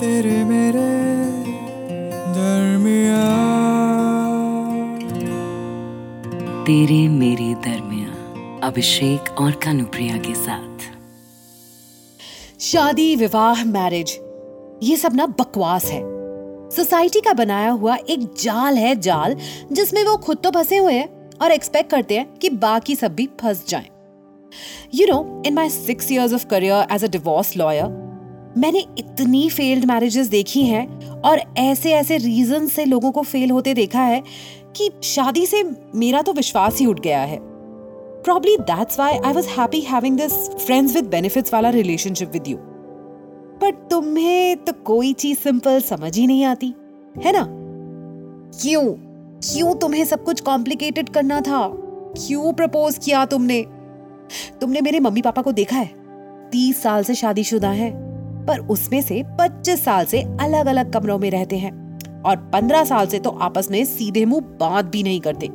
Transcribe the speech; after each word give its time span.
तेरे 0.00 0.44
मेरे 0.44 0.82
दरमिया 2.34 3.24
तेरे 6.64 7.08
मेरे 7.08 7.54
दरमिया 7.66 8.60
अभिषेक 8.68 9.30
और 9.40 9.50
कानुप्रिया 9.64 10.16
के 10.16 10.34
साथ। 10.34 10.88
शादी 12.60 13.16
विवाह 13.16 13.64
मैरिज 13.64 14.18
ये 14.82 14.96
सब 14.96 15.14
ना 15.14 15.26
बकवास 15.26 15.84
है। 15.84 16.00
सोसाइटी 16.70 17.20
का 17.20 17.32
बनाया 17.32 17.70
हुआ 17.70 17.96
एक 17.96 18.28
जाल 18.40 18.78
है 18.78 18.96
जाल 19.00 19.36
जिसमें 19.72 20.04
वो 20.04 20.16
खुद 20.16 20.38
तो 20.44 20.50
फंसे 20.50 20.76
हुए 20.76 20.94
हैं 20.94 21.08
और 21.42 21.52
एक्सपेक्ट 21.52 21.90
करते 21.90 22.18
हैं 22.18 22.26
कि 22.34 22.50
बाकी 22.50 22.96
सब 22.96 23.14
भी 23.14 23.28
फंस 23.40 23.64
जाएँ। 23.68 23.88
You 24.94 25.06
know 25.06 25.42
in 25.46 25.54
my 25.54 25.70
six 25.70 26.12
years 26.12 26.34
of 26.34 26.46
career 26.46 26.86
as 26.92 27.04
a 27.04 27.08
divorce 27.08 27.56
lawyer 27.56 28.09
मैंने 28.58 28.78
इतनी 28.98 29.48
फेल्ड 29.50 29.84
मैरिजेस 29.84 30.26
देखी 30.26 30.62
हैं 30.62 31.10
और 31.20 31.40
ऐसे 31.58 31.92
ऐसे 31.92 32.16
रीजन 32.16 32.66
से 32.66 32.84
लोगों 32.84 33.12
को 33.12 33.22
फेल 33.22 33.50
होते 33.50 33.74
देखा 33.74 34.00
है 34.00 34.22
कि 34.76 34.90
शादी 35.02 35.46
से 35.46 35.62
मेरा 35.94 36.22
तो 36.22 36.32
विश्वास 36.32 36.78
ही 36.78 36.86
उठ 36.86 37.00
गया 37.00 37.20
है। 37.20 37.38
Probably 38.22 38.56
that's 38.56 38.98
why 38.98 39.18
I 39.18 39.32
was 39.32 39.48
happy 39.48 39.80
having 39.80 40.16
this 40.16 40.32
friends 40.50 40.94
with 40.94 41.04
benefits 41.04 41.54
वाला 41.54 41.70
रिलेशनशिप 41.70 42.32
विद 42.32 42.48
यू 42.48 42.56
बट 43.62 43.88
तुम्हें 43.90 44.56
तो 44.56 44.72
कोई 44.72 45.12
चीज़ 45.12 45.38
सिंपल 45.38 45.80
समझ 45.80 46.18
ही 46.18 46.26
नहीं 46.26 46.44
आती, 46.44 46.74
है 47.24 47.32
ना? 47.32 47.46
क्यों? 48.62 48.84
क्यों 49.40 49.74
तुम्हें 49.74 50.04
सब 50.04 50.24
कुछ 50.24 50.40
कॉम्प्लिकेटेड 50.40 51.08
करना 51.08 51.40
था? 51.40 51.68
क्यों 52.26 52.52
प्रपोज 52.52 52.98
किया 52.98 53.26
तुमने? 53.26 53.66
तुमने 54.60 54.80
मेरे 54.80 55.00
मम्मी 55.00 55.22
पापा 55.22 55.42
को 55.42 55.52
देखा 55.52 55.76
है? 55.76 55.90
तीस 56.52 56.82
साल 56.82 57.04
से 57.04 57.14
शादीशुदा 57.14 57.70
है। 57.70 58.09
पर 58.50 58.60
उसमें 58.66 59.00
से 59.02 59.22
पच्चीस 59.40 59.84
साल 59.84 60.04
से 60.04 60.22
अलग 60.40 60.66
अलग 60.66 60.92
कमरों 60.92 61.18
में 61.18 61.30
रहते 61.30 61.58
हैं। 61.58 61.72
और 62.22 62.36
पंद्रह 62.52 62.84
साल 62.84 63.06
से 63.06 63.18
तो 63.18 63.30
आपस 63.30 63.70
में 63.70 63.84
सीधे 63.84 64.24
मुँह 64.24 64.40
बात 64.60 64.84
भी 64.84 65.02
नहीं 65.02 65.20
करते। 65.20 65.48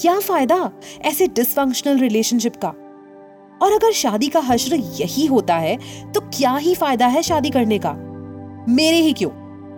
क्या 0.00 0.18
फ़ायदा 0.20 0.70
ऐसे 1.02 1.26
डिसफंक्शनल 1.26 1.98
रिलेशनशिप 1.98 2.56
का? 2.56 2.68
और 3.62 3.72
अगर 3.72 3.92
शादी 3.92 4.28
का 4.28 4.40
हश्र 4.40 4.74
यही 4.74 5.26
होता 5.26 5.54
है 5.54 5.76
तो 6.12 6.20
क्या 6.20 6.56
ही 6.56 6.74
फ़ायदा 6.74 7.06
है 7.06 7.22
शादी 7.22 7.50
करने 7.50 7.78
का? 7.78 7.92
मेरे 8.68 8.96
ही 8.96 9.12
क्यों? 9.12 9.30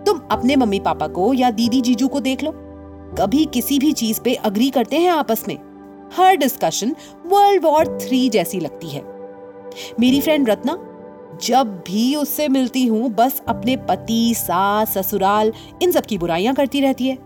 तुम 0.03 0.19
अपने 0.31 0.55
मम्मी 0.55 0.79
पापा 0.79 1.07
को 1.07 1.33
या 1.33 1.51
दीदी 1.51 1.81
जीजू 1.81 2.07
को 2.07 2.19
देख 2.19 2.43
लो। 2.43 2.51
कभी 3.19 3.45
किसी 3.45 3.79
भी 3.79 3.91
चीज़ 3.91 4.21
पे 4.21 4.33
अग्री 4.33 4.69
करते 4.69 4.97
हैं 4.97 5.11
आपस 5.11 5.43
में। 5.47 5.55
हर 6.17 6.35
डिस्कशन 6.35 6.95
वर्ल्ड 7.25 7.63
वॉर 7.63 7.97
थ्री 8.01 8.29
जैसी 8.29 8.59
लगती 8.59 8.89
है। 8.89 9.01
मेरी 9.99 10.21
फ्रेंड 10.21 10.49
रत्ना 10.49 10.73
जब 11.43 11.75
भी 11.87 12.15
उससे 12.15 12.47
मिलती 12.47 12.85
हूँ, 12.85 13.09
बस 13.09 13.41
अपने 13.47 13.75
पति, 13.77 14.33
सास, 14.37 14.97
ससुराल, 14.97 15.51
इन 15.81 15.91
सब 15.91 16.05
की 16.05 16.17
बुराइयाँ 16.17 16.55
करती 16.55 16.81
रहती 16.81 17.07
है। 17.07 17.17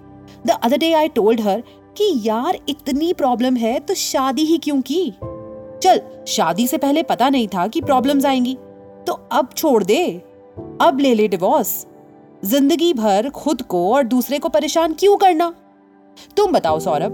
The 0.47 0.57
other 0.63 0.77
day 0.77 0.91
I 0.93 1.07
told 1.07 1.41
her 1.41 1.63
कि 1.97 2.21
यार 2.25 2.57
इतनी 2.69 3.13
प्रॉब्लम 3.13 3.55
है 3.55 3.79
तो 3.79 3.93
शादी 3.93 4.45
ही 4.45 4.57
क्यों 4.57 4.81
की? 4.81 5.13
चल, 5.83 6.01
शादी 6.27 6.67
से 6.67 6.77
पहले 6.77 7.03
पता 7.03 7.29
नहीं 7.29 7.47
था 7.47 7.67
कि 7.67 7.81
प्रॉब्लम्स 7.81 8.25
आएँगी। 8.25 8.57
तो 9.07 9.13
अब 9.31 9.49
छोड़ 9.57 9.83
दे। 9.83 10.05
अब 10.81 10.99
ले 10.99 11.13
ले 11.13 11.27
डिवोर्स 11.27 11.85
ज़िंदगी 12.45 12.93
भर 12.93 13.29
खुद 13.29 13.61
को 13.61 13.93
और 13.93 14.03
दूसरे 14.03 14.39
को 14.39 14.49
परेशान 14.49 14.93
क्यों 14.93 15.17
करना? 15.17 15.53
तुम 16.37 16.51
बताओ 16.51 16.79
सौरभ, 16.79 17.11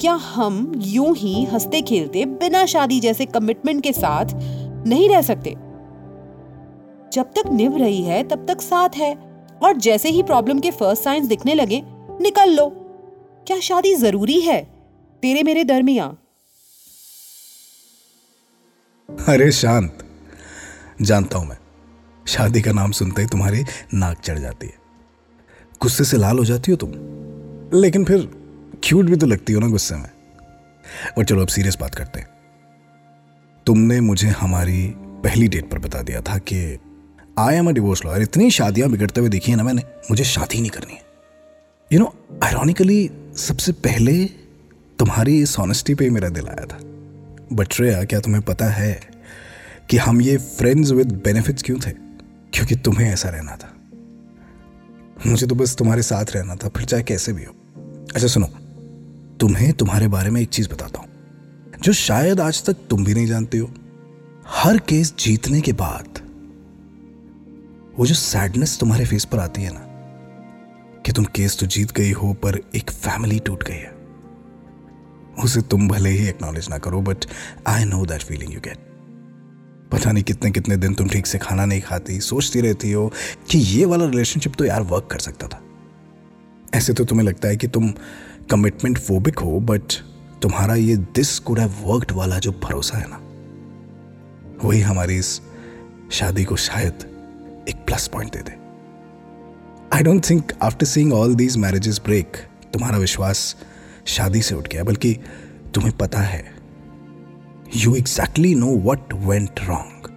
क्या 0.00 0.12
हम 0.12 0.72
यूँ 0.76 1.14
ही 1.16 1.44
हँसते 1.44 1.80
खेलते 1.82 2.24
बिना 2.24 2.64
शादी 2.66 3.00
जैसे 3.00 3.26
कमिटमेंट 3.26 3.82
के 3.82 3.92
साथ 3.92 4.34
नहीं 4.86 5.08
रह 5.08 5.22
सकते? 5.22 5.54
जब 7.12 7.24
तक 7.24 7.42
निभ 7.52 7.76
रही 7.76 8.02
है, 8.02 8.28
तब 8.28 8.46
तक 8.48 8.60
साथ 8.60 8.88
है। 8.96 9.14
और 9.62 9.76
जैसे 9.76 10.08
ही 10.08 10.22
प्रॉब्लम 10.22 10.60
के 10.60 10.70
फ़र्स्ट 10.70 11.02
साइंस 11.04 11.26
दिखने 11.26 11.54
लगे, 11.54 11.82
निकल 12.20 12.56
लो। 12.56 12.68
क्या 13.46 13.60
शादी 13.60 13.94
ज़रूरी 13.94 14.40
है? 14.40 14.64
तेरे 15.22 15.42
मेरे 15.42 15.64
दरमिया। 15.64 16.16
अरे 19.28 19.52
शांत। 19.52 19.98
जानता 21.02 21.38
हूँ 21.38 21.46
मैं। 21.46 21.58
शादी 22.26 22.62
का 22.62 22.72
नाम 22.72 22.92
सुनते 22.92 23.22
ही 23.22 23.28
तुम्हारी 23.28 23.64
नाक 23.94 24.20
चढ़ 24.20 24.38
जाती 24.38 24.66
है। 24.66 24.74
गुस्से 25.82 26.04
से 26.04 26.16
लाल 26.16 26.38
हो 26.38 26.44
जाती 26.44 26.70
हो 26.72 26.76
तुम। 26.76 26.90
लेकिन 27.80 28.04
फिर 28.04 28.30
क्यूट 28.84 29.04
भी 29.04 29.16
तो 29.16 29.26
लगती 29.26 29.52
हो 29.52 29.60
ना 29.60 29.66
गुस्से 29.66 29.94
में। 29.94 30.10
और 31.18 31.24
चलो 31.24 31.42
अब 31.42 31.48
सीरियस 31.48 31.78
बात 31.80 31.94
करते 31.94 32.20
हैं। 32.20 32.28
तुमने 33.66 34.00
मुझे 34.00 34.28
हमारी 34.28 34.92
पहली 34.96 35.48
डेट 35.48 35.70
पर 35.70 35.78
बता 35.78 36.02
दिया 36.02 36.20
था 36.20 36.38
कि 36.38 36.78
I 37.38 37.54
am 37.54 37.68
a 37.68 37.72
divorce 37.72 38.04
lawyer 38.04 38.22
इतनी 38.22 38.50
शादियाँ 38.50 38.88
बिगड़ते 38.90 39.20
हुए 39.20 39.28
देखी 39.28 39.50
है 39.52 39.56
ना 39.56 39.62
मैंने, 39.62 39.82
मुझे 40.10 40.24
शादी 40.24 40.60
नहीं 40.60 40.70
करनी 40.70 40.94
है। 40.94 41.02
यू 41.90 41.98
नो 42.00 42.14
आयरॉनिकली 42.44 43.10
सबसे 43.38 43.72
पहले 43.72 44.24
तुम्हारी 44.98 45.40
इस 45.42 45.58
ऑनेस्टी 45.60 45.94
पे 45.94 46.08
मेरा 46.10 46.28
दिल 46.28 46.48
आया 46.48 46.66
था। 46.66 46.78
बट 47.52 47.72
श्रेया, 47.72 48.04
क्या 48.04 48.20
तुम्हें 48.20 48.42
पता 48.42 48.66
है 48.66 49.00
कि 49.90 49.96
हम 49.96 50.20
ये 50.20 50.36
फ्रेंड्स 50.38 50.90
विद 50.90 51.12
बेनिफिट्स 51.24 51.62
क्यों 51.62 51.78
थे? 51.78 51.90
क्योंकि 52.52 52.76
तुम्हें 52.76 53.12
ऐसा 53.12 53.28
रहना 53.28 53.56
था। 53.56 53.72
मुझे 55.26 55.46
तो 55.46 55.54
बस 55.54 55.76
तुम्हारे 55.76 56.02
साथ 56.02 56.34
रहना 56.34 56.54
था, 56.54 56.68
फिर 56.68 56.86
चाहे 56.86 57.02
कैसे 57.02 57.32
भी 57.32 57.44
हो। 57.44 57.52
अच्छा 58.14 58.26
सुनो, 58.26 58.46
तुम्हें 59.40 59.72
तुम्हारे 59.72 60.08
बारे 60.08 60.30
में 60.30 60.40
एक 60.40 60.48
चीज़ 60.48 60.68
बताता 60.68 61.00
हूँ, 61.00 61.08
जो 61.82 61.92
शायद 61.92 62.40
आज 62.40 62.64
तक 62.64 62.76
तुम 62.90 63.04
भी 63.04 63.14
नहीं 63.14 63.26
जानते 63.26 63.58
हो। 63.58 63.70
हर 64.48 64.78
केस 64.78 65.14
जीतने 65.18 65.60
के 65.60 65.72
बाद 65.74 66.15
वो 67.98 68.06
जो 68.06 68.14
सैडनेस 68.14 68.78
तुम्हारे 68.78 69.04
फेस 69.06 69.24
पर 69.24 69.38
आती 69.38 69.62
है 69.62 69.70
ना, 69.72 69.82
कि 71.06 71.12
तुम 71.12 71.24
केस 71.24 71.58
तो 71.58 71.66
जीत 71.66 71.92
गई 71.92 72.12
हो, 72.12 72.32
पर 72.34 72.60
एक 72.74 72.90
फैमिली 72.90 73.38
टूट 73.38 73.62
गई 73.64 73.74
है। 73.74 73.94
उसे 75.44 75.60
तुम 75.62 75.88
भले 75.88 76.10
ही 76.10 76.26
एक्नॉलेज 76.28 76.68
ना 76.70 76.78
करो 76.78 77.00
but 77.00 77.24
I 77.66 77.84
know 77.84 78.04
that 78.06 78.22
feeling 78.22 78.52
you 78.54 78.60
get 78.60 78.84
पता 79.92 80.12
नहीं 80.12 80.24
कितने 80.24 80.50
कितने 80.50 80.76
दिन 80.76 80.94
तुम 80.94 81.08
ठीक 81.08 81.26
से 81.26 81.38
खाना 81.38 81.64
नहीं 81.64 81.80
खाती, 81.80 82.20
सोचती 82.20 82.60
रहती 82.60 82.92
हो 82.92 83.10
कि 83.50 83.58
ये 83.58 83.84
वाला 83.84 84.04
रिलेशनशिप 84.04 84.54
तो 84.58 84.64
यार 84.64 84.82
वर्क 84.82 85.08
कर 85.10 85.18
सकता 85.18 85.48
था। 85.48 85.60
ऐसे 86.74 86.92
तो 86.92 87.04
तुम्हें 87.04 87.26
लगता 87.26 87.48
है 87.48 87.56
कि 87.56 87.68
तुम 87.68 87.92
कमिटमेंट 88.50 88.98
फोबिक 88.98 89.38
हो 89.38 89.58
बट 89.60 89.92
तुम्हारा 90.42 90.74
ये 90.74 90.96
दिस 90.96 91.38
कुड 91.38 91.58
हैव 91.58 91.74
वर्कड 91.82 92.12
वाला 92.12 92.38
जो 92.38 92.52
भरोसा 92.62 92.98
है 92.98 93.06
ना, 93.08 93.20
वही 94.64 94.80
हमारी 94.80 95.16
इस 95.16 95.40
शादी 96.12 96.44
को 96.44 96.56
शायद 96.56 97.04
एक 97.68 97.76
प्लस 97.76 98.06
पॉइंट 98.08 98.32
दे 98.32 98.42
दे। 98.42 98.52
I 99.96 100.02
don't 100.02 100.30
think 100.30 100.52
after 100.62 100.86
seeing 100.86 101.12
all 101.12 101.34
these 101.34 101.56
marriages 101.56 102.00
break 102.04 102.36
तुम्हारा 102.72 102.98
विश्वास 102.98 103.56
शादी 104.06 104.42
से 104.42 104.54
उठ 104.54 104.68
गया, 104.68 104.84
बल्कि 104.84 105.14
तुम्हें 105.74 105.96
पता 105.96 106.18
है 106.18 106.54
you 107.76 107.94
exactly 107.96 108.54
know 108.54 108.76
what 108.84 109.12
went 109.12 109.60
wrong 109.64 110.12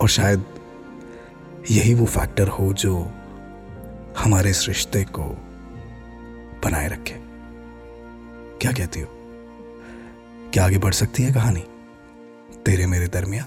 और 0.00 0.08
शायद 0.08 0.44
यही 1.70 1.94
वो 1.94 2.06
फैक्टर 2.06 2.48
हो 2.48 2.72
जो 2.72 2.96
हमारे 4.18 4.50
इस 4.50 4.66
रिश्ते 4.68 5.04
को 5.04 5.24
बनाए 6.64 6.88
रखे। 6.88 7.14
क्या 8.58 8.72
कहती 8.72 9.00
हो? 9.00 9.08
क्या 10.52 10.64
आगे 10.64 10.78
बढ़ 10.78 10.94
सकती 10.94 11.22
है 11.22 11.32
कहानी? 11.32 11.64
तेरे 12.66 12.86
मेरे 12.86 13.06
दरमिया 13.06 13.46